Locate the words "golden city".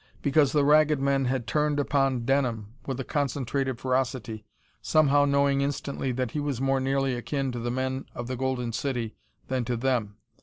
8.35-9.13